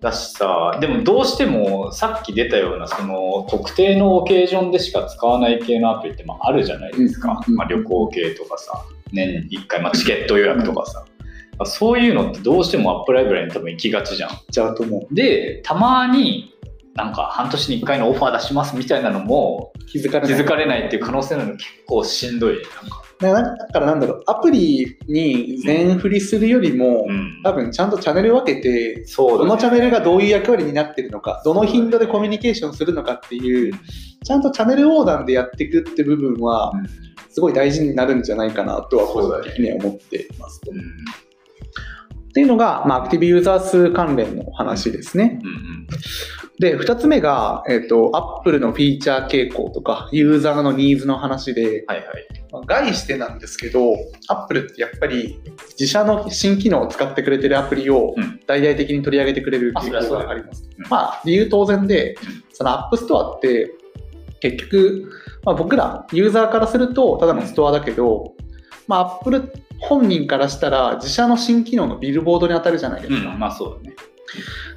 [0.00, 7.42] だしさ、でもどうしてもさっき出たようなその特定のオケージョンでしか使わない系のアプリってまああるじゃないですか。
[7.46, 11.04] うんまあ、旅行系とかさ、年に1回、まあ、チケット予約とかさ。
[11.64, 14.30] そういうのってどうしてもアップライブラリに多分行きがちじゃん。
[14.52, 15.14] ちゃうと思う。
[15.14, 16.54] で、たまに
[16.98, 20.36] なんか半年に1回のオファー出しますみたいなのも気づかれない。
[20.36, 22.56] 気づかれないっていう可能性なの結構しんどい。
[23.20, 33.74] なんかだからなんだろう、アプリに全振りするよりも、うん多分ちゃんとチャンネル分けて、そねどのチャンネルがどういう役割になってるのか、どの頻度でコミュニケーションするのかっていう、
[34.24, 36.72] ちゃんとチャンネル横断でやっていくって部分は、
[37.30, 40.72] すごい大事になるんじゃないかなとは個人的には思っていますと。
[40.72, 40.78] うん
[42.28, 45.40] っていうのが、まあ、アクティブユーザー数関連の話ですね。
[45.42, 45.86] うんうん
[46.58, 52.06] で、二つ目が、えっ、と、アップルのフィーチャー傾向とか、ユーザーのニーズの話で、はいはい。
[52.50, 53.94] まあ概してなんですけど、
[54.28, 55.40] アップルってやっぱり
[55.78, 60.88] 自社の新機能を使ってくれてるアプリをうん大々的に取り上げてくれる傾向がありますうん。
[60.88, 62.16] まあ理由当然で、
[62.52, 63.70] そのアップストアって
[64.40, 65.12] 結局、
[65.44, 68.34] まあ、僕らユーザーからするとただのストアだけど、
[68.86, 73.30] まあアップル本人からしたら自社の新機能のビルボードに当たるじゃないですか。
[73.30, 73.96] うん、まあそうだね。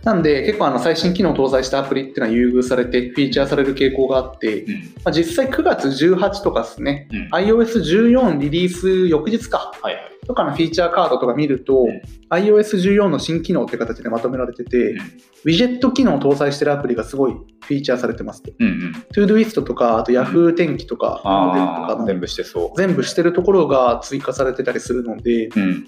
[0.04, 4.74] なんで結構あの最新機能を搭載したアプリっていうのは優遇されてフィーチャーされる傾向があって、うん。
[5.04, 7.30] まあ、実際9月18とかですね、うん。
[7.34, 10.04] iOS14 リリース翌日かはいはい。
[10.26, 18.52] とかのフィーチャーカードとか見ると、うん iOS14 の新機能って形でまとめられてて、うんウィジェット機能を搭載してるアプリがすごいフィーチャーされてますと。
[18.60, 19.06] うんうん。
[19.12, 25.52] ToDoist とか、あと Yahoo 天気とか、モデルとああ、かの全部してそ全部してるところが追加されてたりするので、う。
[25.56, 25.88] うん。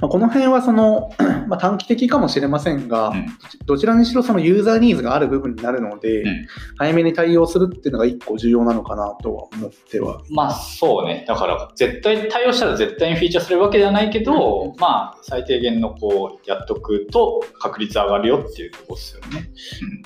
[0.00, 1.10] まあ、この辺はその、
[1.46, 3.26] まあ、短期的かもしれませんが、うん
[3.66, 11.24] どちらにしろそのユーザーニーズがある部分になるので、うん早めに対応するっていうのが一個重要なのかなとは思ってはまあそうね。
[11.28, 19.50] だから絶対対応したら絶対にフィーチャーするわけではないけど、まあ最低限のこうやっとくと確率上がるよっていうところですよね。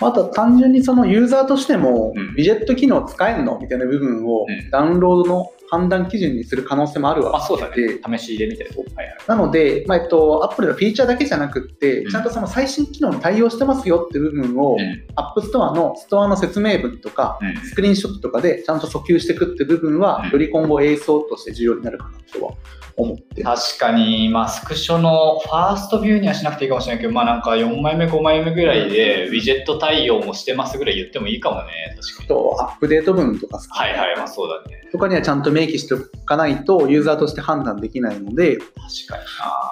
[0.00, 8.18] あとは単純にそのユーザーとしても、うんウィジェット機能使えるのみたいな部分をうんダウンロードの判断基準にする可能性もあるまあわそうだけで、ね。
[8.18, 8.76] 試し入れみたいな。
[8.76, 9.16] はいはい。
[9.26, 14.78] なので、まあえっと、Apple のフィーチャーだけじゃなくって、うんちゃんとその最新機能に対応してますよって部分を、うん。
[15.16, 22.52] App Store のストアの説明文とか、うんスクリーンショットとかでちゃんと訴求していくって部分は、うんより今後、映像として重要になるかなとは
[22.96, 23.42] 思って。
[23.42, 32.28] 確かに、まあ、スクショのファーストビューにはしなくていいかもしれないけど、まあなんか4枚目、5枚目ぐらいで、ウィジェット対応もしてますぐらい言ってもいいかもね、確かに。
[32.28, 34.88] とアップデート文とかですかはいはい、まあそうだね。
[34.92, 38.66] とかにはちゃんと明記しておかないと、ユーザーとして判断できないので、確
[39.08, 39.24] かに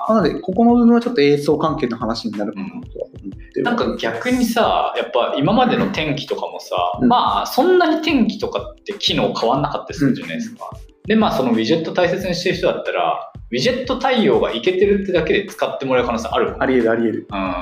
[0.09, 0.15] な。
[0.17, 10.71] なので、ここの部分はちょっと映像関係の話になるかなとは思ってなんか逆にさ、やっぱ今までの天気とかもさ、うんまあそんなに天気とかって機能変わんなかったりするじゃないですか。
[11.07, 17.27] で、まあそのウィジェット大切にしてる人だったら、ウィジェット対応がいけてるってだけで使ってもらえる可能性あるあり得るあり得る。
[17.31, 17.53] うん。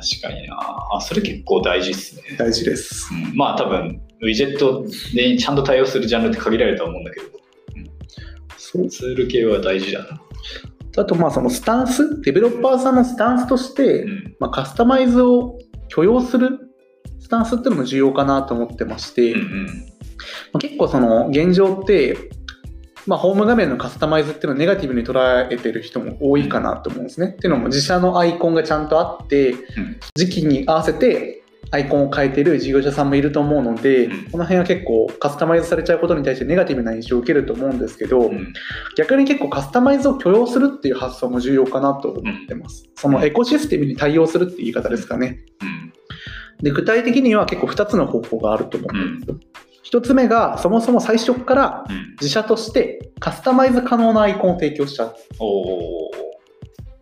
[0.00, 0.56] 確かにな。
[0.92, 2.22] あ、それ結構大事っすね。
[2.38, 3.08] 大事です。
[3.12, 7.26] うん、まあ多分、ウィジェットでちゃんと対応するジャンルって限られるとは思うんだけど、
[8.56, 10.20] そうツール系は大事だな。
[10.98, 14.36] あと、まあ、そのスタンス、デベロッパーさんのスタンスとして、うん。
[14.38, 16.58] まあ、カスタマイズを許容する
[17.18, 19.89] スタンスっていうのも重要かなと思ってまして、うんうん。
[20.52, 22.16] まあ結構その現状って、
[23.06, 27.28] まあ、ホーム画面のカスタマイズっていうのをネガティブに捉えてる人も多いかなと思うんですね。
[27.28, 29.54] っていうのも自社のアイコンがちゃんとあって、
[30.14, 31.40] 時期に合わせて
[31.72, 38.52] アイコンを変えてる事業者さんもいると思うので、うんこの辺は結構カスタマイズされちゃうことに対してネガティブな印象を受けると思うんですけど、うん
[38.96, 42.84] 逆に結構カスタマイズを許容するっていう発想も重要かなと思ってます。
[42.96, 45.40] そのエコシステムに対応するっていう言い方ですかね。
[45.62, 45.92] うん
[46.62, 49.38] で具体的には結構2つの方法があると思うんですよ。
[49.84, 52.10] 1つ目がそもそも最初からうん。
[52.20, 55.14] 自社としてカスタマイズ可能なアイコンを提供しちゃう。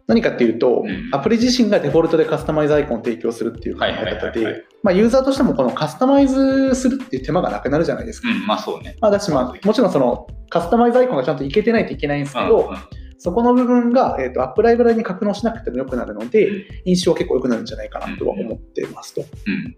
[0.06, 8.30] 何かっていうと、うんアプリ自身がデフォルトでカスタマイズアイコンを提供するっていう考え方で、まあユーザーとしてもこのカスタマイズするっていう手間がなくなるじゃないですか。
[8.30, 8.96] うん、まあそうね。
[9.00, 12.78] まあだしまあもちろんそのカスタマイズアイコンがちゃんといけてないといけないんですけど、うんうん
[13.20, 19.22] そこの部分が、えー、とアップライブラリに格納しなくてもよくなるので、うん印象は結構良くなるんじゃないかなとは思ってますと。
[19.22, 19.76] うん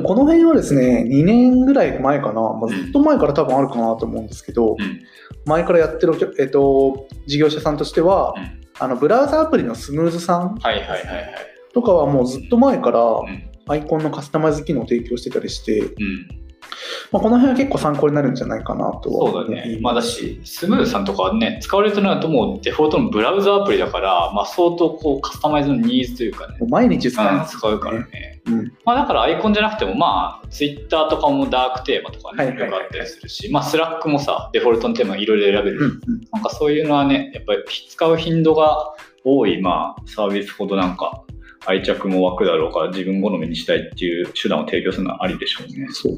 [0.00, 5.00] でこの辺はですね、2年ぐらい前かな、まあ、ずっと前から多分あるかなと思うんですけど、うん。
[5.44, 8.60] 前からやってるえっと事業者さんとしては、うん。
[8.78, 10.58] あのブラウザアプリのスムーズさん。
[11.74, 13.48] とかはもうずっと前からうん。
[13.70, 16.47] アイコンのカスタマイズ機能を提供してたりして、うん
[17.10, 19.78] まあ、この辺は結構参考になるんじゃないかなとはそうだね。
[19.80, 28.42] まあだし、スムーズさんとかはね、使われてるのはともうデフォルトのブラウザアプリだから、まあ相当こうカスタマイズのニーズというかね、毎日使いうんます、使うからね。
[28.46, 35.78] うんまあだからアイコンじゃなくても、まあツイッターとかもダークテーマとかね、はいいはいはいろいろあったりするし、まあスラックもさ、デフォルトのテーマいろいろ選べる。
[35.78, 41.22] うんうんなんかそういうのはね、やっぱり使う頻度が多い、まあサービスほどなんか
[41.68, 45.86] 愛着も湧くだろうから自分好みにしたいっていう手段を提供するのはありでしょうね。
[45.90, 46.12] そう。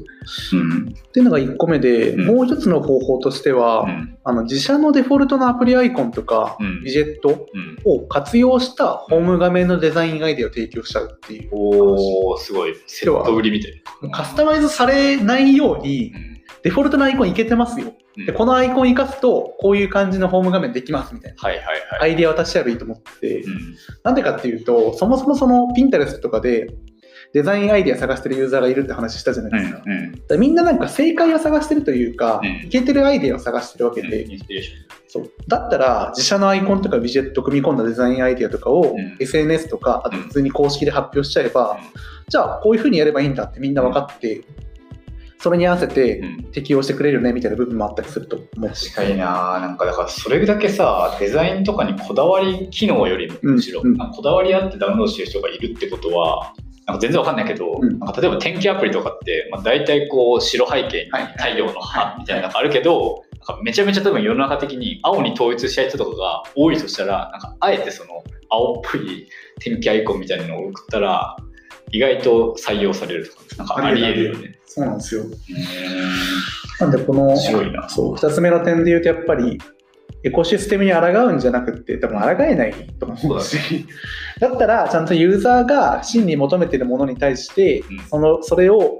[0.57, 0.89] うん。
[0.89, 4.17] っていうのが1個目で、うんもう一つの方法としては、うん。
[4.23, 7.77] あの自社のデフォルトのアプリアイコンとか、うんウィジェットうん。
[7.83, 11.49] を活用したホーム画面のデザインアイデアを提供しちゃうっていう。
[11.51, 12.75] おー、すごい。
[12.87, 14.09] セット売りみたいな。
[14.09, 17.93] カスタマイズされないようにう、んデフォルトのアイコンいけてますよ。
[18.17, 21.37] うんでこのアイコン活かすと、こういう感じのホーム画面できますみたいな。
[21.41, 22.13] はいはいアはい。
[22.13, 23.75] イデアを渡しちゃえばいいと思ってて、うん。
[24.03, 26.67] なんでかっていうと、そもそもその Pinterest とかで
[27.33, 29.81] デザインアイデア探してるユーザーがいるって話したじゃないですか。
[29.85, 29.91] うん。
[29.91, 30.11] うん。
[30.11, 35.01] だからみんななんか正解を探してるというか、うんいけてるアイデアを探してるわけで、インスピレーション。
[35.07, 41.77] そうだったら自社のアイコンとかウィジェット組み込んだデザインアイデアとかをうん SNS とかあと普通に公式で発表しちゃえば、
[42.27, 44.43] じゃあこういうふうにやればいいんだってみんな分かって、
[45.41, 46.43] それに合わせてうん。
[46.51, 48.69] 適用してくれるよねみたいな部分もあったりすると思う。
[48.69, 49.59] 確かにな。
[49.59, 53.91] なんかだからそれだけさデザインとかにこだわり機能よりもむしろ、うん。
[53.91, 56.53] うんこだわりあってダウンロードしてる人がいるってことは
[56.85, 57.99] なんか全然わかんないけど、うん。
[57.99, 69.27] なんか例えば天気アプリとかって、まあ、大体こう白背景にはい太陽の葉みたいなのがあるけど、なんかめちゃめちゃ多分世の中的に青に統一したい人とかが多いとしたらなんかあえてその青っぽい
[69.59, 71.35] 天気アイコンみたいなのを送ったら
[71.91, 74.23] 意外と採用されるとかなんかありえる。
[74.25, 74.59] よね。
[74.65, 75.25] そうなんですよ。
[76.79, 77.35] なんでこの。
[77.37, 77.59] そ
[78.11, 79.59] う2つ目の点で言うとやっぱり
[80.23, 83.57] エコシステムに抗うんじゃなくって多分抗えないと思うし
[84.39, 87.99] だったらちゃんとユーザーが真に求めてるものに対してうん。
[87.99, 88.99] そのそれを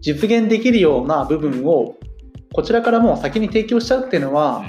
[0.00, 1.96] 実現できるような部分を
[2.52, 4.64] こちらからもう先に提供しちゃうっていうのは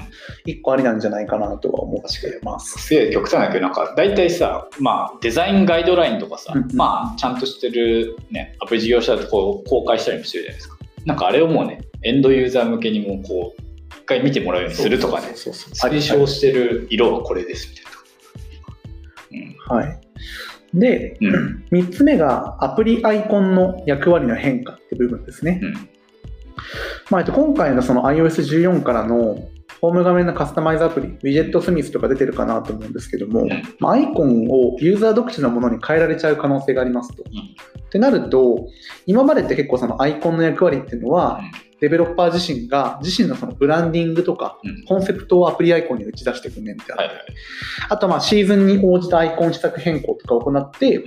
[0.46, 2.80] 一個ありなんじゃないかなとは思ってます。
[2.80, 6.76] すげえ極端だけどなんか大体さ、まあ、デザインガイドラインとかさ、うんうん。
[6.76, 10.78] まあ、ちゃんとしてる、ね、アプリ事業者だとこう公開したりもしてるじゃないですか。
[11.06, 13.62] なんかあれをもうねエンドユーザー向けにもこう
[13.98, 17.82] 一回見てもらうようにするとかね推奨してる色はこれですみた
[19.42, 20.00] いな、はい。
[20.76, 21.36] で、うん。
[21.36, 25.60] うん3つ目がアプリアイコンの役割の変化って部分ですね。
[25.64, 25.91] うん
[27.10, 29.38] まあ、えっと今回のその iOS14 からの
[29.82, 33.50] ホーム画面のカスタマイズアプリ、ウィジェットスミスとか出てるかなと思うんですけども、ん。
[33.80, 37.24] まあアイコンをユーザー独自のものに変えられちゃう可能性がありますと。
[37.24, 37.26] ん。
[37.26, 38.68] ってなると、
[39.08, 41.42] 今までって結構そのアイコンの役割っていうのは、
[41.80, 44.86] デベロッパー自身が自身のそのブランディングとか、うん。
[44.86, 47.00] コンセプトをアプリアイコンに打ち出していく面ってある。
[47.00, 47.26] はいはい。
[47.90, 51.04] あとまあシーズンに応じたアイコン施策変更とかを行って、ん。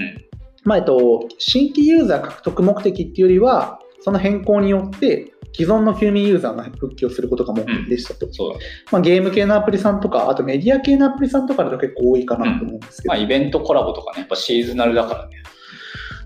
[0.64, 8.30] まあえっと、新規ユーザー獲得目的っていうよりは、その変更によって既存の休眠ユーザーが復帰をすることが目的でしたと。
[8.30, 8.58] そうだ。
[8.58, 15.42] ねまあ、ゲーム系のアプリさんとか、あとメディア系のアプリさんとかだと結構多いかなと思うんですけど、まあ、イベントコラボとかねやっぱシーズナルだからね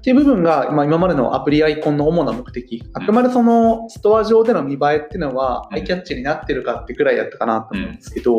[0.08, 5.76] っていう部分が、まあ、今までのアプリアイコンの主な目的、あくまでそのストア上での見栄えっていうのは、うん。
[5.76, 8.38] アイキャッチになってるかってくらいだったかなと思うんですけど、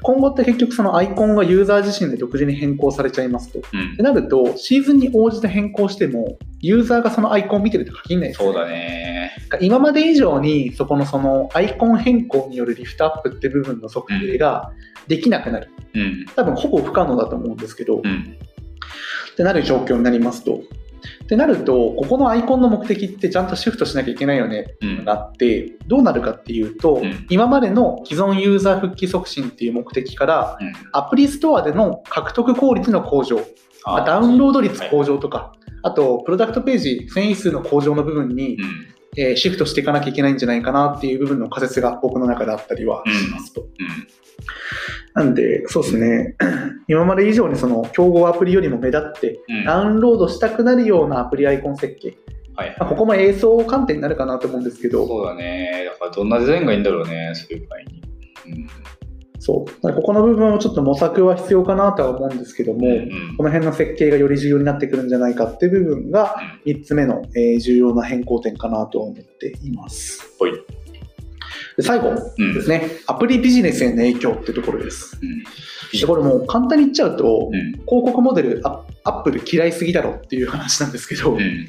[0.00, 3.58] 今後って結局そのアイコンがユーザー自身で独自に変更されちゃいますと。
[3.58, 3.92] うん。
[3.92, 8.28] ってなると、シーズンに応じて変更しても、ユーザーがそのアイコンを見てると限らない。
[8.30, 9.32] ですそうだね。
[9.60, 14.72] 今まで以上に、そこのそのアイコン変更によるリフトアップって部分の測定が
[15.06, 15.68] できなくなる。
[15.92, 16.24] うん。
[16.34, 18.38] 多分ほぼ不可能だと思うんですけど、うん
[19.32, 20.62] ってなる状況になりますと。
[21.24, 24.60] ってなると、ここのアイコンの目的ってちゃんとシフトしなきゃいけないよね。
[24.60, 27.26] っていうのがあって、どうなるかっていうと、うん。
[27.28, 30.72] 今までの既存ユーザー復帰促進っていう目的から、うん。
[30.92, 33.36] アプリストアでの獲得効率の向上、
[33.84, 38.64] まあダウンロード率向上とか、あと、プロダクトページ遷移数の向上の部分に、うん。
[39.16, 43.66] えーシフトしていかなきゃいけないんじゃないかなっていう部分の仮説が僕の中であったりはしますと。
[45.18, 46.36] うんなんで、そうですね、
[46.86, 49.64] 今まで以上にその競合アプリよりも目立って、うん。
[49.64, 52.16] ダウンロードしたくなるようなアプリアイコン設計、
[52.88, 55.86] ここも映像観点になるかなと思うんですけど、そうだね。
[55.92, 58.02] だからどんなデザインがいいんだろうね、そういう場合に。
[58.46, 58.66] うん。
[59.40, 59.92] そう。
[59.92, 70.34] ここの部分をちょっと模索は必要かなとは思うんですけども、うんこの辺の設計がより重要になってくるんじゃないかっていう部分が3つ目の、えー重要な変更点かなと思っています。
[70.38, 70.52] ほい
[71.78, 72.54] で最後うん。
[72.54, 75.16] ですね、アプリビジネスへの影響ってところです。
[75.22, 75.98] うん。
[75.98, 77.72] でこれもう簡単に言っちゃうと、うん。
[77.72, 81.68] 広告モデルアアップル嫌いすぎだろっていう話なんですけど、うん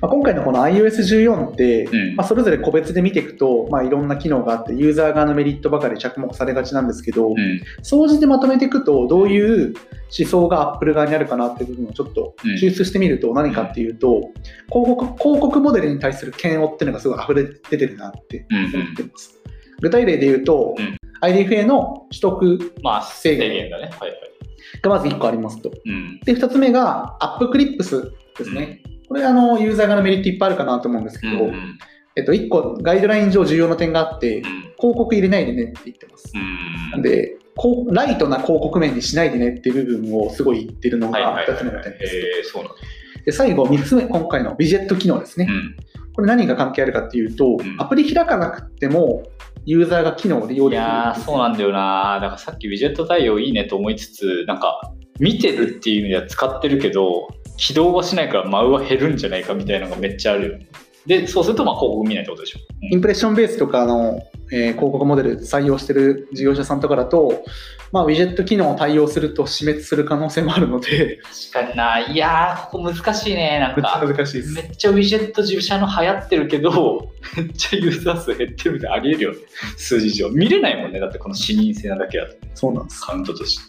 [0.00, 9.74] まあ、今回のこの iOS14 って、うんまあ、それぞれ個別で見ていくと、まあ、いろんな機能があってユーザー側のメリットばかり着目されがちなんですけど、うん総じてまとめていくとどういう
[10.18, 14.30] 思想が Apple 側にあるかなっていう部分をちょっとうん抽出してみると何かっていうと、
[14.68, 19.40] 広告広告モデルに対する嫌悪っていうのがすごい溢れ出てるなってうん思ってます。
[19.80, 23.90] 具体例で言うと、うん IDFA の取得まあ、制限だね。
[23.98, 24.30] はいはい。
[24.82, 25.70] がまず1個ありますと。
[25.70, 26.20] うん。
[26.24, 28.82] で、2つ目がアップクリップスですね。
[29.10, 31.78] これあのユーザー側のメリットいっぱいあるかなと思うんですけど、うん。
[32.14, 34.44] えっと、1個ガイドライン上重要な点があって、うん。
[34.44, 36.32] 広告入れないでねって言ってます。
[36.94, 37.02] うん。
[37.02, 42.16] で、広こうライトな広告面にしないでねっていう部分をすごい言ってるのがはいはい2つ目の点です。
[42.16, 42.78] えー、そうなんだ。
[43.24, 45.48] で最後、3つ目、今回のウィジェット機能ですね。
[45.50, 45.76] うん。
[46.14, 49.24] これ何が関係あるかっていうと、うんアプリ開かなくても、
[49.66, 50.86] ユーザーが機能を利用いできる。
[50.86, 52.20] やー、そうなんだよな。
[52.20, 54.80] だからさっきウィジェット対応いいねと思いつつ、なんか、
[55.18, 57.28] 見てるっていう意味では使ってるけど、
[57.60, 60.66] 起動はしないからマウは減るんじゃないかみたいなのがめっちゃあるよね。
[61.06, 62.58] で、そうすると、まあ、広告見ないってことでしょ。
[62.82, 64.22] インプレッションベースとかの、
[64.52, 67.44] えー広告モデル採用してる事業者さんとかだと、
[67.92, 71.20] まあ、ウィジェット機能を対応すると死滅する可能性もあるので、
[71.52, 71.98] 確かにな。
[72.00, 73.58] いやー、ここ難しいね。
[73.58, 74.62] なんか、難しいですめ。
[74.62, 79.38] っちゃウィジェット自社の流行ってるけど、 めっちゃユーザー数減ってるみたいなありえるよね。
[79.76, 80.30] 数字上。
[80.30, 81.00] 見れないもんね。
[81.00, 83.02] だってこの視認性なだけだと、そうなんです。
[83.02, 83.62] カウントとして。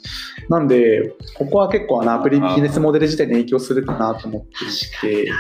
[0.50, 5.32] なんで、ここは結構あのアプリビジネスモデル自体に影響するかなと思っていて、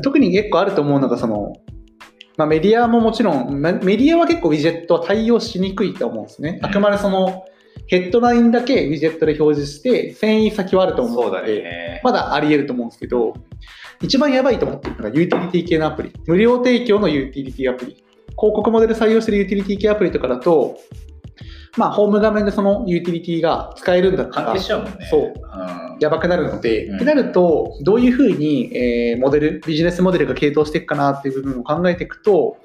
[0.00, 1.52] 特に結構あると思うのが、その、
[2.36, 6.60] まあ、メディアももちろん、まメディアは結構ウィジェットは対応しにくいと思うんですね。
[6.62, 7.44] あくまでその、
[7.86, 12.00] ヘッドラインだけウィジェットで表示して、遷移先はあると思うそうだので、ね。
[12.02, 13.34] まだあり得ると思うんですけど、
[14.00, 16.12] 一番やばいと思ってるのがユーティリティ系のアプリ。
[16.26, 17.92] 無料提供のユーティリティアプリ。
[18.30, 20.78] 広告モデル採用してるユーティリティ系アプリとかだと、
[21.76, 25.08] まあ、ホーム画面でそのユーティリティが使えるんだったらね。
[25.10, 25.98] そううん。
[26.00, 32.58] やばくなるので、うんってなると、どういうふうに、えーモデル、ビジネスモデルが系統していくかなっていう部分を考えていくと、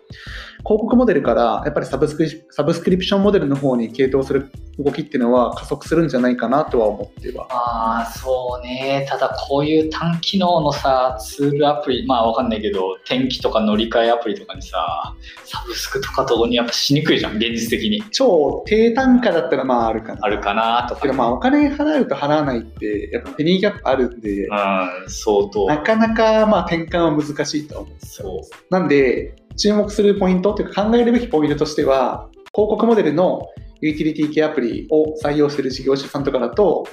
[0.59, 7.47] 広告モデルからやっぱりサブスクリサブスクリプションモデルの方に系統する動きっていうのは加速するんじゃないかなとは思っては。
[7.49, 18.03] まあそうね、ただこういう単機能のさ、ツールアプリ、まあわかんないけど、天気とか乗り換えアプリとかにさ、サブスクとかとにやっぱしにくいじゃん、現実的に。
[18.11, 20.19] 超低単価だったらまああるかな。
[20.21, 21.01] あるかなとか。
[21.01, 25.65] けどまあお金払うと払わないってやっぱペニーギャップあるんで、うん、相当。
[25.65, 28.05] なかなかまあ転換は難しいと思う。
[28.05, 28.55] そう。
[28.69, 33.41] なんで注目するポイントというか考えるべきポイントとしては広告モデルの
[33.81, 36.87] ユーティリティ系アプリを採用している事業者さんとかだと、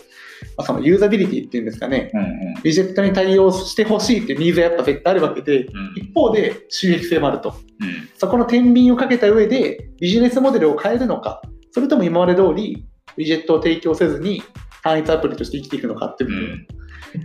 [0.56, 2.10] まあ、そのユーザビリティっていうんですかね。
[2.12, 2.28] うんうん。
[2.28, 5.94] ウィジェットに対応してほしいっていうニーズはやっぱ絶対あるわけでうん。
[5.96, 7.54] 一方で収益性もあると。
[7.80, 8.08] うん。
[8.18, 11.40] そこの天秤をかけた上でビジネスモデルを変えるのか
[11.72, 12.86] それとも今まで通り
[13.16, 14.42] ウィジェットを提供せずに
[14.82, 16.66] 単一アプリとして生きていくのかっていううん、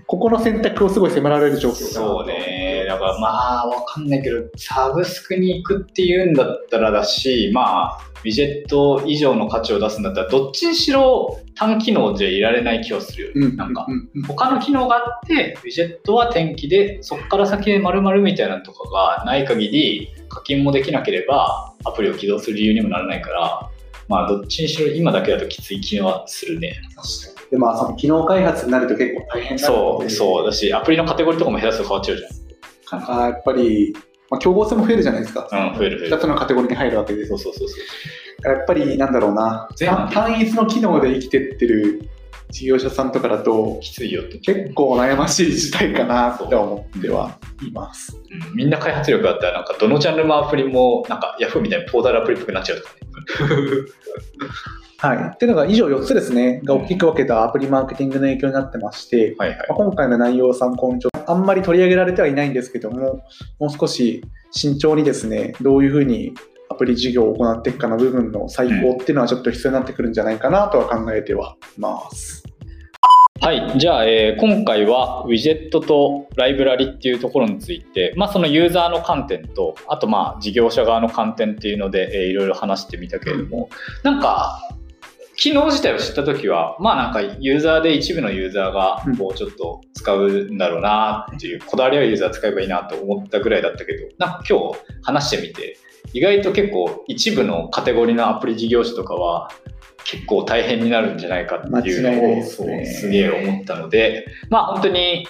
[0.05, 2.85] ここの選択をすごい迫られる状況そうね。
[2.87, 13.47] だからまあわかんないけど、サブスクに行くっていうんだったらだし、まあ、ウィジェット以上の価値を出すんだったら、どっちにしろ単機能じゃいられない気はするよね。
[13.47, 13.87] うんなんか
[14.27, 23.69] 他の機能があって、ウィジェットは天気で、そこから先で〇〇みたいなのとかがない限り、課金もできなければ、アプリを起動する理由にもならないから、
[24.07, 26.75] まあ、どっちにしろ今だけだときつい気はするね。
[27.51, 30.45] でまあその機能開発になると結構大変なそう、そう。
[30.45, 32.23] だし、アプリのカテゴリーとかも下手すると変わっちゃうじ
[32.91, 33.93] なんかやっぱり、
[34.29, 35.47] まあ、競合性も増えるじゃないですか。
[35.51, 36.19] うん、増える増え2る。
[36.19, 37.75] つのカテゴリーに入るわけでそうそうそうそ
[38.47, 38.51] う。
[38.51, 42.09] やっぱりなんだろうな単単一の機能で生きてってる
[42.51, 44.39] 事業者さんとかだときついよって。
[44.39, 47.37] 結構悩ましい事態かなって思っては
[47.67, 48.15] います。
[48.15, 52.99] うんみんな開発力あったら、なんかどのジャンルのアプリも、なんか Yahoo みたいにポータルアプリっぽくなっちゃうとかね。
[55.01, 55.17] はい。
[55.33, 59.57] っていうのが以上4つですね、が大きく分けたアプリマーケティングの影響になってまして、はいはい。
[59.69, 63.23] まあ今回の内容を参考にちょっとあんまり取り上げられてはいないんですけども、
[63.59, 64.21] もう少し
[64.51, 66.33] 慎重にですね、どういうふうに
[66.69, 72.43] アプリ事業を行っていくかの部分の再考っていうのはちょっと必要になってくるんじゃないかなとは考えてはいます。
[73.41, 83.69] はい、じゃあ、えー今回はウィジェットとライブラリっていうところについて、まあ、そのユーザーの観点とあとまあ事業者側の観点っていうので、えーいろいろ話してみたけれども、
[84.03, 84.59] なんか
[85.37, 89.17] 機能自体を知った時はまあなんかユーザーで一部のユーザーがうん。
[89.17, 95.77] こうちょっと使うんだろうなっていう、こだわりはユーザー使えばいいなと思ったぐらいだったけどなんか今日話してみて
[96.13, 99.51] 意外と結構一部のカテゴリーのアプリ事業者とかは
[100.03, 105.27] 結構大変になるんじゃないかっていうのをですげえ思ったのでまあ本当に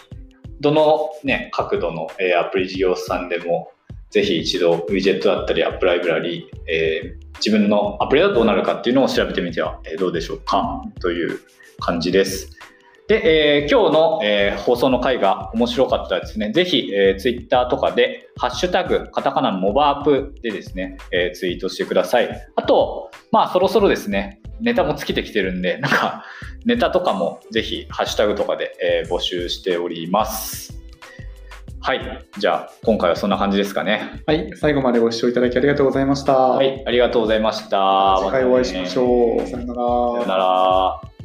[0.62, 3.72] どの、ね、角度の、えーアプリ事業者さんでも
[4.10, 11.40] ぜひ一度ウィジェットだったりアップライブラリー、えー自分のアプリだとどうなるかっていうのを調べてみてはえーどうでしょうかという
[11.80, 12.59] 感じです。
[13.10, 22.30] で、えー今日の、えー放送の回が面白かったらですね、ぜひ、えー、ツイッターとかで、ハッシュタグ、カタカナのモバアップでですね、えーツイートしてください。
[22.56, 26.24] あと、まあ、そろそろですね、ネタも尽きてきてるんで、なんか、
[26.66, 30.78] ネタとかもぜひ、ハッシュタグとかで、えー募集しております。
[31.82, 32.02] はい。
[32.38, 34.22] じゃあ、今回はそんな感じですかね。
[34.28, 34.52] はい。
[34.56, 36.34] 最後までご視聴いただきありがとうございました。
[36.38, 36.84] はい。
[36.86, 38.20] ありがとうございました。
[38.20, 39.48] 次回お会いしましょう。
[39.48, 39.80] さよなら
[40.14, 40.38] さよな。
[40.38, 41.19] ら。